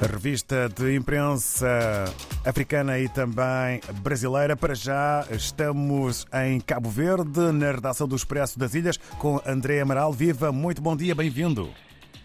Revista 0.00 0.66
de 0.68 0.96
imprensa 0.96 2.04
africana 2.46 2.98
e 2.98 3.06
também 3.08 3.80
brasileira. 4.02 4.56
Para 4.56 4.74
já 4.74 5.26
estamos 5.30 6.26
em 6.32 6.58
Cabo 6.58 6.88
Verde, 6.88 7.52
na 7.52 7.70
redação 7.70 8.08
do 8.08 8.16
Expresso 8.16 8.58
das 8.58 8.74
Ilhas, 8.74 8.96
com 9.18 9.40
André 9.46 9.80
Amaral. 9.80 10.10
Viva, 10.10 10.50
muito 10.50 10.80
bom 10.80 10.96
dia, 10.96 11.14
bem-vindo. 11.14 11.68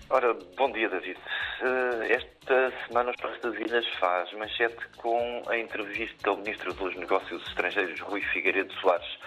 Ora, 0.09 0.33
bom 0.57 0.71
dia, 0.71 0.88
David. 0.88 1.17
Eh, 1.61 2.13
esta 2.13 2.71
semana 2.88 3.10
o 3.10 3.13
Expresso 3.13 3.42
das 3.42 3.56
Ilhas 3.56 3.85
faz 3.99 4.31
manchete 4.33 4.87
com 4.97 5.44
a 5.47 5.57
entrevista 5.57 6.29
ao 6.29 6.37
Ministro 6.37 6.73
dos 6.73 6.96
Negócios 6.96 7.46
Estrangeiros, 7.49 7.99
Rui 7.99 8.21
Figueiredo 8.21 8.73
Soares. 8.76 9.19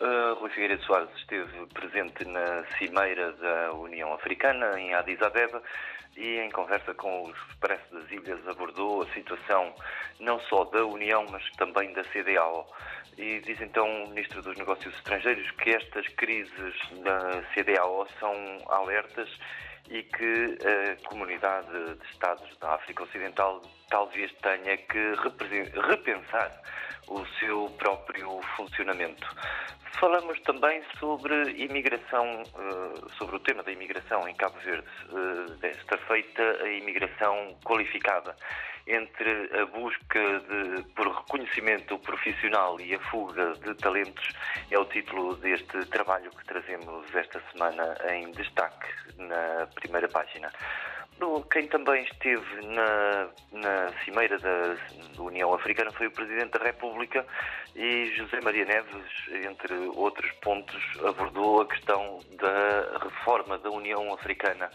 Uh, 0.00 0.34
Rui 0.38 0.50
Figueiredo 0.50 0.84
Soares 0.84 1.10
esteve 1.16 1.66
presente 1.74 2.24
na 2.24 2.62
Cimeira 2.78 3.32
da 3.32 3.72
União 3.72 4.12
Africana, 4.12 4.78
em 4.78 4.94
Addis 4.94 5.20
Abeba, 5.20 5.60
e 6.18 6.40
em 6.40 6.50
conversa 6.50 6.92
com 6.94 7.26
o 7.26 7.30
Expresso 7.30 7.94
das 7.94 8.10
Ilhas 8.10 8.46
abordou 8.48 9.02
a 9.02 9.06
situação 9.14 9.72
não 10.18 10.40
só 10.40 10.64
da 10.64 10.84
União, 10.84 11.24
mas 11.30 11.48
também 11.52 11.92
da 11.92 12.02
CDAO. 12.04 12.66
E 13.16 13.40
diz 13.40 13.60
então 13.60 14.04
o 14.04 14.08
Ministro 14.08 14.42
dos 14.42 14.56
Negócios 14.56 14.92
Estrangeiros 14.96 15.48
que 15.52 15.70
estas 15.70 16.06
crises 16.08 16.74
da 17.04 17.42
CDAO 17.54 18.06
são 18.18 18.34
alertas 18.68 19.28
e 19.90 20.02
que 20.02 20.58
a 20.66 21.08
comunidade 21.08 21.70
de 21.70 22.06
Estados 22.10 22.56
da 22.58 22.74
África 22.74 23.04
Ocidental 23.04 23.62
talvez 23.88 24.32
tenha 24.42 24.76
que 24.76 25.14
repensar 25.88 26.50
o 27.08 27.26
seu 27.38 27.68
próprio 27.78 28.40
funcionamento. 28.56 29.26
Falamos 29.98 30.38
também 30.40 30.82
sobre 31.00 31.34
imigração, 31.52 32.42
eh, 32.42 33.10
sobre 33.18 33.36
o 33.36 33.40
tema 33.40 33.62
da 33.62 33.72
imigração 33.72 34.28
em 34.28 34.34
Cabo 34.34 34.58
Verde. 34.60 34.86
Eh, 35.62 35.70
está 35.70 35.98
feita 35.98 36.42
a 36.62 36.68
imigração 36.68 37.56
qualificada 37.64 38.36
entre 38.88 39.50
a 39.60 39.66
busca 39.66 40.40
de, 40.40 40.82
por 40.94 41.06
reconhecimento 41.08 41.98
profissional 41.98 42.80
e 42.80 42.94
a 42.94 42.98
fuga 43.10 43.52
de 43.54 43.74
talentos 43.74 44.30
é 44.70 44.78
o 44.78 44.84
título 44.86 45.36
deste 45.36 45.84
trabalho 45.86 46.30
que 46.30 46.44
trazemos 46.46 47.14
esta 47.14 47.42
semana 47.52 47.96
em 48.10 48.30
destaque 48.32 48.86
na 49.18 49.66
primeira 49.74 50.08
página. 50.08 50.50
Quem 51.50 51.66
também 51.66 52.04
esteve 52.04 52.66
na, 52.66 53.28
na 53.52 53.92
cimeira 54.04 54.38
da, 54.38 54.74
da, 55.16 55.22
União 55.22 55.52
Africana 55.52 55.90
foi 55.90 56.06
o 56.06 56.10
Presidente 56.10 56.56
da 56.56 56.64
República 56.64 57.26
e 57.74 58.12
José 58.16 58.40
Maria 58.40 58.64
Neves, 58.64 59.04
entre 59.50 59.74
outros 59.96 60.30
pontos, 60.42 60.80
abordou 61.04 61.62
a 61.62 61.66
questão 61.66 62.20
da 62.38 62.98
reforma 63.02 63.58
da 63.58 63.70
União 63.70 64.12
Africana. 64.14 64.70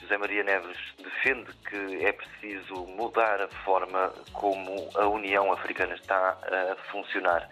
José 0.00 0.18
Maria 0.18 0.42
Neves 0.42 0.76
defende 0.98 1.52
que 1.68 2.04
é 2.04 2.12
preciso 2.12 2.86
mudar 2.86 3.40
a 3.40 3.48
forma 3.64 4.12
como 4.32 4.88
a 4.96 5.06
União 5.06 5.52
Africana 5.52 5.94
está 5.94 6.30
a 6.30 6.76
funcionar 6.90 7.48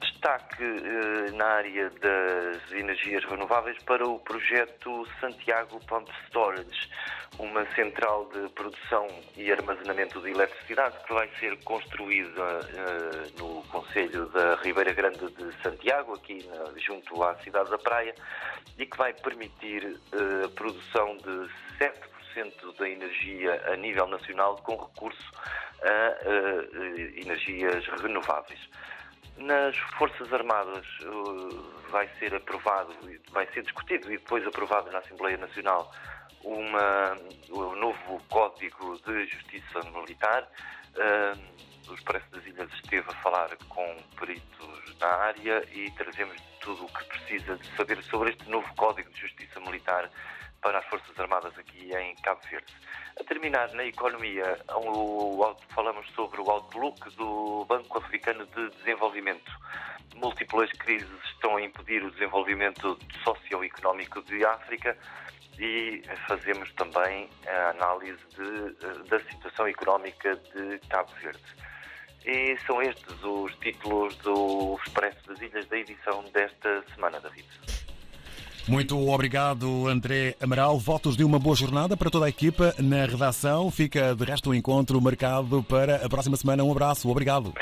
destaque 0.00 0.62
eh, 0.62 1.30
na 1.32 1.44
área 1.44 1.90
das 1.90 2.72
energias 2.72 3.24
renováveis 3.24 3.80
para 3.84 4.06
o 4.06 4.18
projeto 4.18 5.06
Santiago 5.20 5.78
Pump 5.86 6.10
Storage, 6.26 6.90
uma 7.38 7.66
central 7.74 8.28
de 8.30 8.48
produção 8.50 9.06
e 9.36 9.50
armazenamento 9.52 10.20
de 10.20 10.30
eletricidade 10.30 10.96
que 11.06 11.12
vai 11.12 11.28
ser 11.38 11.56
construída 11.64 12.42
eh, 12.42 13.30
no 13.38 13.62
Conselho 13.64 14.26
da 14.26 14.56
Ribeira 14.56 14.92
Grande 14.92 15.30
de 15.30 15.62
Santiago, 15.62 16.14
aqui 16.14 16.48
junto 16.76 17.22
à 17.22 17.34
cidade 17.36 17.70
da 17.70 17.78
Praia, 17.78 18.14
e 18.78 18.86
que 18.86 18.96
vai 18.96 19.12
permitir 19.12 20.00
eh, 20.12 20.44
a 20.44 20.48
produção 20.48 21.16
de 21.18 21.50
7% 21.78 22.76
da 22.78 22.88
energia 22.88 23.62
a 23.72 23.76
nível 23.76 24.06
nacional 24.08 24.56
com 24.56 24.76
recurso 24.76 25.30
a 25.82 27.20
energias 27.20 27.86
renováveis. 28.00 28.58
Nas 29.36 29.76
Forças 29.98 30.32
Armadas 30.32 30.86
uh, 31.02 31.90
vai 31.90 32.08
ser 32.18 32.34
aprovado, 32.34 32.94
vai 33.30 33.46
ser 33.52 33.62
discutido 33.62 34.12
e 34.12 34.18
depois 34.18 34.46
aprovado 34.46 34.90
na 34.90 34.98
Assembleia 34.98 35.36
Nacional 35.36 35.90
uma, 36.44 37.16
um 37.50 37.74
novo 37.76 38.22
Código 38.28 38.98
de 39.04 39.26
Justiça 39.26 39.80
Militar. 39.92 40.48
Uh, 40.94 41.90
o 41.90 41.94
Expresso 41.94 42.30
das 42.30 42.46
Ilhas 42.46 42.72
esteve 42.74 43.10
a 43.10 43.14
falar 43.16 43.54
com 43.68 43.96
peritos 44.18 44.96
na 45.00 45.08
área 45.08 45.62
e 45.72 45.90
trazemos 45.92 46.40
tudo 46.60 46.84
o 46.84 46.88
que 46.88 47.04
precisa 47.04 47.56
de 47.56 47.66
saber 47.76 48.02
sobre 48.04 48.30
este 48.30 48.48
novo 48.48 48.66
Código 48.76 49.10
de 49.10 49.20
Justiça 49.20 49.60
Militar 49.60 50.10
para 50.64 50.78
as 50.78 50.84
Forças 50.86 51.20
Armadas 51.20 51.56
aqui 51.58 51.94
em 51.94 52.16
Cabo 52.16 52.40
Verde. 52.50 52.74
A 53.20 53.24
terminar 53.24 53.70
na 53.74 53.84
economia, 53.84 54.58
falamos 55.68 56.10
sobre 56.12 56.40
o 56.40 56.50
outlook 56.50 57.14
do 57.16 57.66
Banco 57.66 57.98
Africano 57.98 58.46
de 58.46 58.70
Desenvolvimento. 58.78 59.52
Múltiplas 60.16 60.72
crises 60.72 61.22
estão 61.34 61.56
a 61.56 61.62
impedir 61.62 62.02
o 62.02 62.10
desenvolvimento 62.10 62.98
socioeconómico 63.22 64.22
de 64.22 64.42
África 64.42 64.96
e 65.58 66.02
fazemos 66.26 66.72
também 66.72 67.28
a 67.46 67.70
análise 67.70 68.24
de, 68.30 69.02
da 69.08 69.20
situação 69.20 69.66
económica 69.66 70.34
de 70.34 70.78
Cabo 70.88 71.12
Verde. 71.22 71.44
E 72.24 72.56
são 72.66 72.80
estes 72.80 73.22
os 73.22 73.54
títulos 73.56 74.16
do 74.16 74.80
Expresso 74.82 75.28
das 75.28 75.42
Ilhas 75.42 75.66
da 75.66 75.76
edição 75.76 76.24
desta 76.32 76.82
semana, 76.94 77.20
David. 77.20 77.83
Muito 78.66 78.98
obrigado, 79.08 79.86
André 79.88 80.36
Amaral. 80.40 80.78
Votos 80.78 81.16
de 81.16 81.22
uma 81.22 81.38
boa 81.38 81.54
jornada 81.54 81.96
para 81.96 82.10
toda 82.10 82.26
a 82.26 82.28
equipa 82.28 82.74
na 82.78 83.04
redação. 83.04 83.70
Fica 83.70 84.14
de 84.14 84.24
resto 84.24 84.48
o 84.48 84.52
um 84.52 84.54
encontro 84.54 85.00
marcado 85.00 85.62
para 85.62 85.96
a 85.96 86.08
próxima 86.08 86.36
semana. 86.36 86.64
Um 86.64 86.72
abraço, 86.72 87.08
obrigado. 87.10 87.52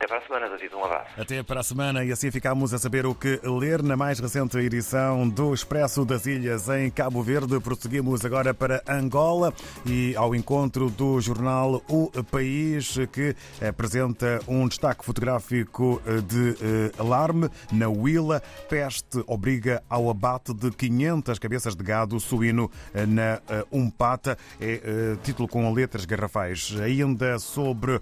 Até 0.00 0.08
para 0.08 0.16
a 0.16 0.22
semana, 0.22 0.48
David. 0.48 0.74
Um 0.74 0.84
abraço. 0.84 1.20
Até 1.20 1.42
para 1.42 1.60
a 1.60 1.62
semana 1.62 2.02
e 2.02 2.10
assim 2.10 2.30
ficamos 2.30 2.72
a 2.72 2.78
saber 2.78 3.04
o 3.04 3.14
que 3.14 3.38
ler 3.44 3.82
na 3.82 3.98
mais 3.98 4.18
recente 4.18 4.56
edição 4.56 5.28
do 5.28 5.52
Expresso 5.52 6.06
das 6.06 6.24
Ilhas 6.24 6.70
em 6.70 6.90
Cabo 6.90 7.22
Verde. 7.22 7.60
Prosseguimos 7.60 8.24
agora 8.24 8.54
para 8.54 8.82
Angola 8.88 9.52
e 9.84 10.16
ao 10.16 10.34
encontro 10.34 10.88
do 10.88 11.20
jornal 11.20 11.82
O 11.86 12.10
País, 12.30 12.96
que 13.12 13.36
apresenta 13.62 14.40
um 14.48 14.66
destaque 14.66 15.04
fotográfico 15.04 16.00
de 16.26 16.56
eh, 16.62 16.92
alarme 16.98 17.50
na 17.70 17.90
Huila. 17.90 18.42
Peste 18.70 19.22
obriga 19.26 19.82
ao 19.86 20.08
abate 20.08 20.54
de 20.54 20.70
500 20.70 21.38
cabeças 21.38 21.76
de 21.76 21.84
gado 21.84 22.18
suíno 22.18 22.70
eh, 22.94 23.04
na 23.04 23.42
eh, 23.50 23.66
Umpata. 23.70 24.38
É 24.58 25.16
título 25.22 25.46
com 25.46 25.70
letras 25.74 26.06
garrafais. 26.06 26.74
Ainda 26.80 27.38
sobre 27.38 28.00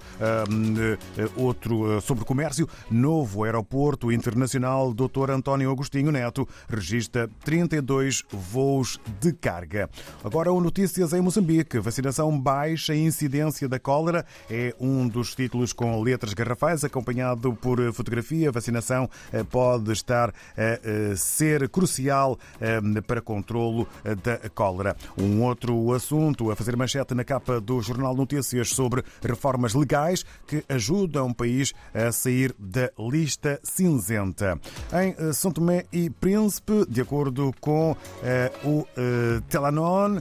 outro 1.37 1.88
sobre 2.03 2.25
comércio, 2.25 2.69
novo 2.91 3.45
aeroporto 3.45 4.13
internacional 4.13 4.93
Dr. 4.93 5.31
António 5.31 5.71
Agostinho 5.71 6.13
Neto 6.13 6.47
registra 6.69 7.29
32 7.45 8.25
voos 8.31 9.01
de 9.21 9.33
carga. 9.33 9.89
Agora, 10.25 10.53
o 10.53 10.61
Notícias 10.61 11.13
em 11.13 11.21
Moçambique. 11.21 11.79
Vacinação 11.79 12.39
baixa 12.39 12.95
incidência 12.95 13.69
da 13.69 13.79
cólera 13.79 14.25
é 14.51 14.75
um 14.79 15.09
dos 15.09 15.35
títulos 15.35 15.73
com 15.73 16.03
letras 16.03 16.35
garrafais, 16.35 16.85
acompanhado 16.85 17.53
por 17.55 17.81
fotografia. 17.93 18.53
Vacinação 18.53 19.09
eh, 19.33 19.43
pode 19.45 19.93
estar 19.93 20.31
a 20.31 20.35
eh, 20.57 21.15
ser 21.17 21.69
crucial 21.69 22.39
eh, 22.61 22.81
para 23.07 23.21
controlo 23.21 23.87
da 24.23 24.49
cólera. 24.51 24.97
Um 25.17 25.43
outro 25.43 25.93
assunto 25.93 26.51
a 26.51 26.57
fazer 26.57 26.77
manchete 26.77 27.15
na 27.15 27.25
capa 27.25 27.61
do 27.61 27.81
Jornal 27.81 28.15
Notícias 28.15 28.71
sobre 28.71 29.03
reformas 29.23 29.75
legais 29.75 30.25
que 30.47 30.65
ajudam 30.69 31.29
o 31.29 31.35
país 31.35 31.73
a 31.95 32.13
sair 32.13 32.55
da 32.59 32.91
lista 32.99 33.59
cinzenta. 33.63 34.59
Em 34.93 35.15
eh, 35.19 35.33
São 35.33 35.51
Tomé 35.51 35.87
e 35.93 36.11
Príncipe, 36.11 36.87
de 36.89 37.01
acordo 37.01 37.53
com 37.61 37.97
eh, 38.23 38.53
o 38.65 38.87
eh, 38.97 39.41
Telanon, 39.49 40.21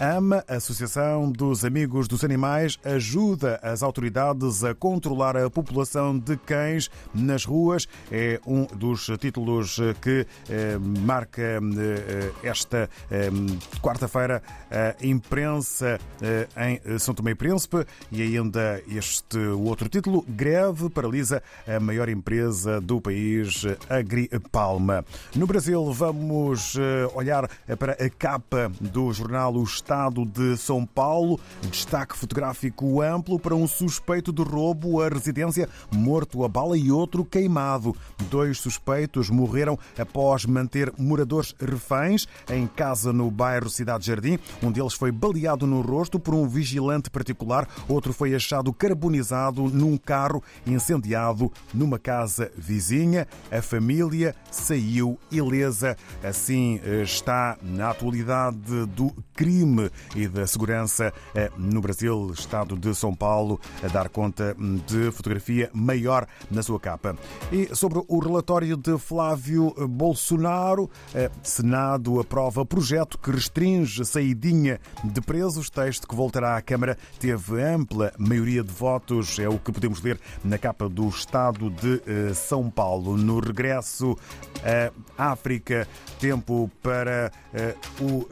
AMA, 0.00 0.44
Associação 0.46 1.30
dos 1.32 1.64
Amigos 1.64 2.06
dos 2.06 2.22
Animais, 2.22 2.78
ajuda 2.84 3.58
as 3.60 3.82
autoridades 3.82 4.62
a 4.62 4.72
controlar 4.72 5.36
a 5.36 5.50
população 5.50 6.16
de 6.16 6.36
cães 6.36 6.88
nas 7.12 7.44
ruas. 7.44 7.88
É 8.10 8.40
um 8.46 8.64
dos 8.66 9.10
títulos 9.18 9.78
que 10.00 10.24
eh, 10.48 10.78
marca 10.78 11.42
eh, 11.42 12.32
esta 12.44 12.88
eh, 13.10 13.28
quarta-feira 13.82 14.40
a 14.70 14.94
imprensa 15.04 15.98
em 16.56 16.98
São 16.98 17.14
Tomé 17.14 17.32
e 17.32 17.34
Príncipe. 17.34 17.84
E 18.12 18.22
ainda 18.22 18.82
este 18.86 19.38
outro 19.38 19.88
título: 19.88 20.24
Greve 20.28 20.90
paralisa 20.90 21.42
a 21.66 21.80
maior 21.80 22.08
empresa 22.08 22.80
do 22.80 23.00
país, 23.00 23.64
Agripalma. 23.88 25.04
No 25.34 25.46
Brasil, 25.46 25.92
vamos 25.92 26.76
olhar 27.14 27.48
para 27.78 27.92
a 27.92 28.10
capa 28.10 28.70
do 28.80 29.12
jornal 29.12 29.54
Os 29.54 29.80
estado 29.88 30.26
de 30.26 30.54
São 30.58 30.84
Paulo. 30.84 31.40
Destaque 31.70 32.14
fotográfico 32.14 33.00
amplo 33.00 33.38
para 33.38 33.54
um 33.54 33.66
suspeito 33.66 34.30
de 34.30 34.42
roubo 34.42 35.00
à 35.00 35.08
residência, 35.08 35.66
morto 35.90 36.44
a 36.44 36.48
bala 36.48 36.76
e 36.76 36.92
outro 36.92 37.24
queimado. 37.24 37.96
Dois 38.30 38.58
suspeitos 38.58 39.30
morreram 39.30 39.78
após 39.98 40.44
manter 40.44 40.92
moradores 40.98 41.54
reféns 41.58 42.28
em 42.50 42.66
casa 42.66 43.14
no 43.14 43.30
bairro 43.30 43.70
Cidade 43.70 44.06
Jardim. 44.06 44.38
Um 44.62 44.70
deles 44.70 44.92
foi 44.92 45.10
baleado 45.10 45.66
no 45.66 45.80
rosto 45.80 46.20
por 46.20 46.34
um 46.34 46.46
vigilante 46.46 47.08
particular, 47.08 47.66
outro 47.88 48.12
foi 48.12 48.34
achado 48.34 48.74
carbonizado 48.74 49.70
num 49.70 49.96
carro 49.96 50.42
incendiado 50.66 51.50
numa 51.72 51.98
casa 51.98 52.52
vizinha. 52.58 53.26
A 53.50 53.62
família 53.62 54.34
saiu 54.50 55.18
ilesa. 55.30 55.96
Assim 56.22 56.78
eh, 56.84 57.02
está 57.04 57.56
na 57.62 57.90
atualidade 57.90 58.84
do 58.94 59.14
crime 59.34 59.77
e 60.14 60.28
da 60.28 60.46
segurança 60.46 61.12
eh, 61.34 61.50
no 61.56 61.80
Brasil, 61.80 62.32
Estado 62.32 62.76
de 62.76 62.94
São 62.94 63.14
Paulo, 63.14 63.60
a 63.82 63.88
dar 63.88 64.08
conta 64.08 64.56
de 64.86 65.10
fotografia 65.12 65.70
maior 65.72 66.26
na 66.50 66.62
sua 66.62 66.80
capa. 66.80 67.16
E 67.52 67.74
sobre 67.74 68.02
o 68.06 68.18
relatório 68.18 68.76
de 68.76 68.98
Flávio 68.98 69.74
Bolsonaro, 69.88 70.90
eh, 71.14 71.30
Senado 71.42 72.20
aprova 72.20 72.64
projeto 72.64 73.18
que 73.18 73.30
restringe 73.30 74.02
a 74.02 74.04
saidinha 74.04 74.80
de 75.04 75.20
presos. 75.20 75.70
Texto 75.70 76.08
que 76.08 76.14
voltará 76.14 76.56
à 76.56 76.62
Câmara 76.62 76.96
teve 77.18 77.62
ampla 77.62 78.12
maioria 78.18 78.62
de 78.62 78.72
votos, 78.72 79.38
é 79.38 79.48
o 79.48 79.58
que 79.58 79.72
podemos 79.72 80.02
ler 80.02 80.18
na 80.44 80.58
capa 80.58 80.88
do 80.88 81.08
Estado 81.08 81.70
de 81.70 82.34
São 82.34 82.70
Paulo. 82.70 83.16
No 83.16 83.40
regresso 83.40 84.16
à 85.16 85.32
África, 85.32 85.86
tempo 86.18 86.70
para 86.82 87.30
o 88.00 88.26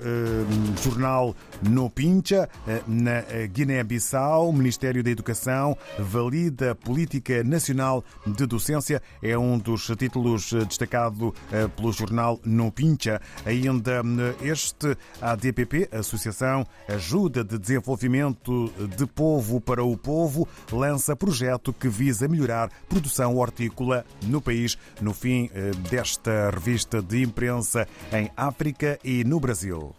jornal 0.83 1.35
No 1.63 1.89
Pincha, 1.91 2.49
na 2.87 3.23
Guiné-Bissau. 3.53 4.49
O 4.49 4.53
Ministério 4.53 5.03
da 5.03 5.11
Educação 5.11 5.77
valida 5.99 6.73
a 6.73 6.75
Política 6.75 7.43
Nacional 7.45 8.05
de 8.27 8.47
Docência. 8.47 9.03
É 9.23 9.37
um 9.37 9.59
dos 9.59 9.87
títulos 9.99 10.53
destacado 10.69 11.35
pelo 11.77 11.93
jornal 11.93 12.41
No 12.45 12.71
Pincha. 12.73 13.21
Ainda 13.45 14.03
este 14.43 14.97
ADPP, 15.21 15.89
Associação 15.93 16.67
Ajuda 16.89 17.45
de 17.45 17.59
Desenvolvimento 17.59 18.73
de 18.97 19.07
Povo 19.07 19.61
para 19.61 19.85
o 19.85 19.97
Povo, 19.97 20.49
lança 20.73 21.15
projeto 21.15 21.73
que 21.73 21.89
visa 21.89 22.29
melhorar 22.29 22.71
produção 22.89 23.37
hortícola 23.37 24.05
no 24.23 24.41
país 24.41 24.79
no 25.01 25.13
fim 25.13 25.51
desta 25.91 26.51
revista 26.51 27.03
de 27.03 27.23
imprensa 27.23 27.76
em 28.13 28.31
África 28.37 28.99
e 29.05 29.25
no 29.25 29.41
Brasil. 29.41 29.95